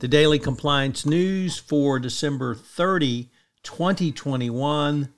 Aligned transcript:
The 0.00 0.08
Daily 0.08 0.38
Compliance 0.38 1.06
News 1.06 1.58
for 1.58 1.98
December 1.98 2.54
30, 2.54 3.30
2021, 3.62 5.08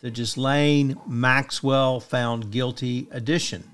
the 0.00 0.10
Ghislaine 0.10 0.98
Maxwell 1.06 2.00
Found 2.00 2.50
Guilty 2.50 3.08
edition. 3.10 3.64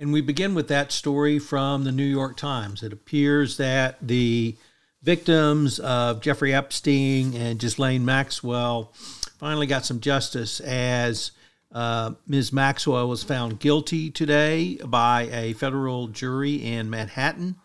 And 0.00 0.12
we 0.12 0.20
begin 0.20 0.54
with 0.54 0.68
that 0.68 0.92
story 0.92 1.38
from 1.38 1.84
the 1.84 1.92
New 1.92 2.04
York 2.04 2.36
Times. 2.36 2.82
It 2.82 2.92
appears 2.92 3.56
that 3.56 3.96
the 4.00 4.56
victims 5.02 5.78
of 5.78 6.20
Jeffrey 6.20 6.54
Epstein 6.54 7.34
and 7.34 7.58
Ghislaine 7.58 8.04
Maxwell 8.04 8.92
finally 9.38 9.66
got 9.66 9.84
some 9.84 10.00
justice 10.00 10.60
as 10.60 11.32
uh, 11.72 12.12
Ms. 12.26 12.52
Maxwell 12.52 13.08
was 13.08 13.22
found 13.22 13.60
guilty 13.60 14.10
today 14.10 14.78
by 14.84 15.28
a 15.32 15.52
federal 15.52 16.08
jury 16.08 16.54
in 16.54 16.88
Manhattan 16.88 17.56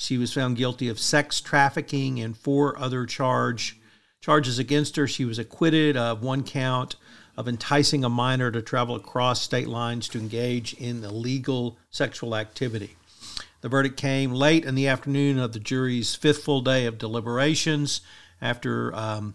she 0.00 0.16
was 0.16 0.32
found 0.32 0.56
guilty 0.56 0.88
of 0.88 1.00
sex 1.00 1.40
trafficking 1.40 2.20
and 2.20 2.36
four 2.36 2.78
other 2.78 3.04
charge 3.04 3.80
charges 4.20 4.56
against 4.56 4.94
her. 4.94 5.08
She 5.08 5.24
was 5.24 5.40
acquitted 5.40 5.96
of 5.96 6.22
one 6.22 6.44
count 6.44 6.94
of 7.36 7.48
enticing 7.48 8.04
a 8.04 8.08
minor 8.08 8.52
to 8.52 8.62
travel 8.62 8.94
across 8.94 9.42
state 9.42 9.66
lines 9.66 10.06
to 10.10 10.18
engage 10.18 10.72
in 10.74 11.02
illegal 11.02 11.78
sexual 11.90 12.36
activity. 12.36 12.94
The 13.60 13.68
verdict 13.68 13.96
came 13.96 14.30
late 14.30 14.64
in 14.64 14.76
the 14.76 14.86
afternoon 14.86 15.36
of 15.40 15.52
the 15.52 15.58
jury's 15.58 16.14
fifth 16.14 16.44
full 16.44 16.60
day 16.60 16.86
of 16.86 16.96
deliberations 16.96 18.00
after 18.40 18.94
um, 18.94 19.34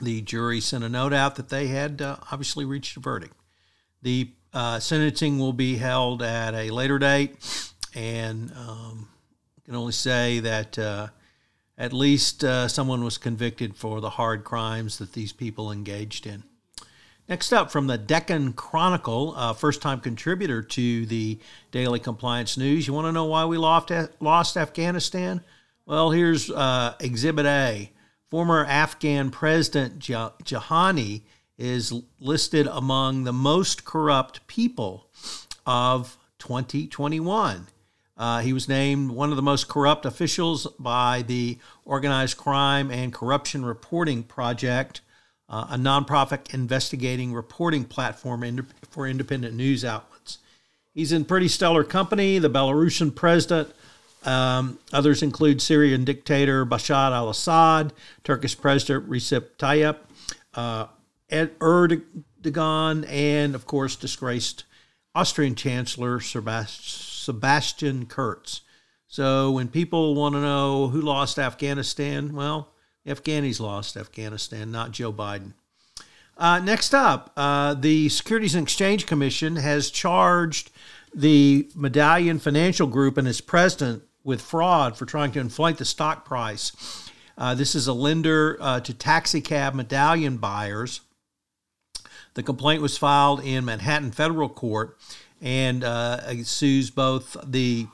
the 0.00 0.22
jury 0.22 0.62
sent 0.62 0.82
a 0.82 0.88
note 0.88 1.12
out 1.12 1.36
that 1.36 1.50
they 1.50 1.66
had 1.66 2.00
uh, 2.00 2.16
obviously 2.32 2.64
reached 2.64 2.96
a 2.96 3.00
verdict. 3.00 3.34
The 4.00 4.30
uh, 4.54 4.80
sentencing 4.80 5.38
will 5.38 5.52
be 5.52 5.76
held 5.76 6.22
at 6.22 6.54
a 6.54 6.70
later 6.70 6.98
date, 6.98 7.36
and 7.94 8.50
um, 8.52 9.08
can 9.68 9.76
only 9.76 9.92
say 9.92 10.40
that 10.40 10.78
uh, 10.78 11.08
at 11.76 11.92
least 11.92 12.42
uh, 12.42 12.66
someone 12.68 13.04
was 13.04 13.18
convicted 13.18 13.76
for 13.76 14.00
the 14.00 14.08
hard 14.08 14.42
crimes 14.42 14.96
that 14.96 15.12
these 15.12 15.30
people 15.30 15.70
engaged 15.70 16.26
in. 16.26 16.42
Next 17.28 17.52
up, 17.52 17.70
from 17.70 17.86
the 17.86 17.98
Deccan 17.98 18.54
Chronicle, 18.54 19.34
uh, 19.36 19.52
first 19.52 19.82
time 19.82 20.00
contributor 20.00 20.62
to 20.62 21.04
the 21.04 21.38
Daily 21.70 22.00
Compliance 22.00 22.56
News. 22.56 22.86
You 22.86 22.94
want 22.94 23.08
to 23.08 23.12
know 23.12 23.26
why 23.26 23.44
we 23.44 23.58
lost, 23.58 23.92
lost 24.20 24.56
Afghanistan? 24.56 25.42
Well, 25.84 26.12
here's 26.12 26.50
uh, 26.50 26.94
Exhibit 26.98 27.44
A. 27.44 27.92
Former 28.30 28.64
Afghan 28.64 29.30
President 29.30 29.98
Ghani 29.98 31.20
is 31.58 31.92
listed 32.18 32.66
among 32.68 33.24
the 33.24 33.34
most 33.34 33.84
corrupt 33.84 34.46
people 34.46 35.10
of 35.66 36.16
2021. 36.38 37.66
Uh, 38.18 38.40
he 38.40 38.52
was 38.52 38.68
named 38.68 39.12
one 39.12 39.30
of 39.30 39.36
the 39.36 39.42
most 39.42 39.68
corrupt 39.68 40.04
officials 40.04 40.66
by 40.78 41.22
the 41.22 41.56
Organized 41.84 42.36
Crime 42.36 42.90
and 42.90 43.14
Corruption 43.14 43.64
Reporting 43.64 44.24
Project, 44.24 45.02
uh, 45.48 45.68
a 45.70 45.76
nonprofit 45.76 46.52
investigating 46.52 47.32
reporting 47.32 47.84
platform 47.84 48.66
for 48.90 49.06
independent 49.06 49.54
news 49.54 49.84
outlets. 49.84 50.38
He's 50.92 51.12
in 51.12 51.24
pretty 51.24 51.46
stellar 51.46 51.84
company. 51.84 52.40
The 52.40 52.50
Belarusian 52.50 53.14
president, 53.14 53.72
um, 54.24 54.80
others 54.92 55.22
include 55.22 55.62
Syrian 55.62 56.04
dictator 56.04 56.66
Bashar 56.66 57.12
al 57.12 57.30
Assad, 57.30 57.92
Turkish 58.24 58.60
President 58.60 59.08
Recep 59.08 59.50
Tayyip, 59.58 59.96
uh, 60.54 60.86
Erdogan, 61.30 63.08
and 63.08 63.54
of 63.54 63.64
course, 63.64 63.94
disgraced 63.94 64.64
Austrian 65.18 65.56
Chancellor 65.56 66.20
Sebastian. 66.20 68.06
Kurz. 68.06 68.60
So 69.08 69.50
when 69.50 69.66
people 69.66 70.14
want 70.14 70.36
to 70.36 70.40
know 70.40 70.86
who 70.90 71.00
lost 71.00 71.40
Afghanistan, 71.40 72.36
well, 72.36 72.72
Afghanis 73.04 73.58
lost 73.58 73.96
Afghanistan, 73.96 74.70
not 74.70 74.92
Joe 74.92 75.12
Biden. 75.12 75.54
Uh, 76.36 76.60
next 76.60 76.94
up, 76.94 77.32
uh, 77.36 77.74
the 77.74 78.08
Securities 78.10 78.54
and 78.54 78.62
Exchange 78.62 79.06
Commission 79.06 79.56
has 79.56 79.90
charged 79.90 80.70
the 81.12 81.68
Medallion 81.74 82.38
Financial 82.38 82.86
Group 82.86 83.18
and 83.18 83.26
its 83.26 83.40
president 83.40 84.04
with 84.22 84.40
fraud 84.40 84.96
for 84.96 85.04
trying 85.04 85.32
to 85.32 85.40
inflate 85.40 85.78
the 85.78 85.84
stock 85.84 86.24
price. 86.24 87.10
Uh, 87.36 87.56
this 87.56 87.74
is 87.74 87.88
a 87.88 87.92
lender 87.92 88.56
uh, 88.60 88.78
to 88.78 88.94
taxicab 88.94 89.74
medallion 89.74 90.36
buyers. 90.36 91.00
The 92.38 92.44
complaint 92.44 92.82
was 92.82 92.96
filed 92.96 93.44
in 93.44 93.64
Manhattan 93.64 94.12
federal 94.12 94.48
court, 94.48 94.96
and 95.42 95.82
uh, 95.82 96.44
sues 96.44 96.88
both 96.88 97.36
the 97.44 97.88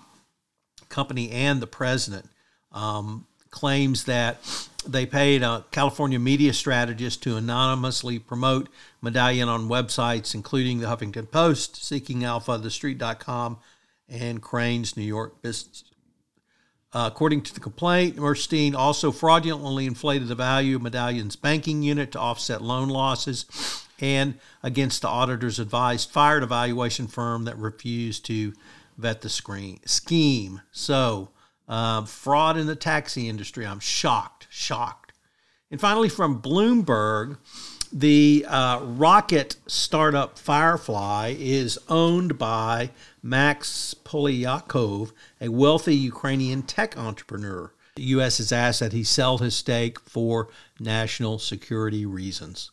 company 0.90 1.30
and 1.30 1.62
the 1.62 1.66
president. 1.66 2.26
Um, 2.70 3.26
claims 3.50 4.04
that 4.04 4.36
they 4.86 5.06
paid 5.06 5.42
a 5.42 5.64
California 5.70 6.18
media 6.18 6.52
strategist 6.52 7.22
to 7.22 7.36
anonymously 7.36 8.18
promote 8.18 8.68
Medallion 9.00 9.48
on 9.48 9.66
websites, 9.70 10.34
including 10.34 10.80
the 10.80 10.88
Huffington 10.88 11.30
Post, 11.30 11.82
Seeking 11.82 12.22
Alpha, 12.22 12.58
TheStreet.com, 12.58 13.56
and 14.10 14.42
Crain's 14.42 14.94
New 14.94 15.04
York 15.04 15.40
Business. 15.40 15.84
Uh, 16.92 17.08
according 17.10 17.40
to 17.44 17.54
the 17.54 17.60
complaint, 17.60 18.16
Murstein 18.16 18.74
also 18.74 19.10
fraudulently 19.10 19.86
inflated 19.86 20.28
the 20.28 20.34
value 20.34 20.76
of 20.76 20.82
Medallion's 20.82 21.34
banking 21.34 21.82
unit 21.82 22.12
to 22.12 22.20
offset 22.20 22.60
loan 22.60 22.90
losses 22.90 23.46
and 24.00 24.34
against 24.62 25.02
the 25.02 25.08
auditor's 25.08 25.58
advice, 25.58 26.04
fired 26.04 26.42
a 26.42 26.46
valuation 26.46 27.06
firm 27.06 27.44
that 27.44 27.58
refused 27.58 28.24
to 28.26 28.52
vet 28.98 29.20
the 29.22 29.28
screen, 29.28 29.80
scheme. 29.84 30.60
So, 30.72 31.30
uh, 31.68 32.04
fraud 32.04 32.56
in 32.56 32.66
the 32.66 32.76
taxi 32.76 33.28
industry. 33.28 33.66
I'm 33.66 33.80
shocked, 33.80 34.46
shocked. 34.50 35.12
And 35.70 35.80
finally, 35.80 36.08
from 36.08 36.40
Bloomberg, 36.40 37.38
the 37.92 38.44
uh, 38.48 38.80
rocket 38.82 39.56
startup 39.66 40.38
Firefly 40.38 41.36
is 41.38 41.78
owned 41.88 42.38
by 42.38 42.90
Max 43.22 43.94
Polyakov, 44.04 45.12
a 45.40 45.48
wealthy 45.48 45.96
Ukrainian 45.96 46.62
tech 46.62 46.98
entrepreneur. 46.98 47.72
The 47.96 48.02
U.S. 48.02 48.38
has 48.38 48.50
asked 48.50 48.80
that 48.80 48.92
he 48.92 49.04
sell 49.04 49.38
his 49.38 49.54
stake 49.54 50.00
for 50.00 50.48
national 50.80 51.38
security 51.38 52.04
reasons 52.04 52.72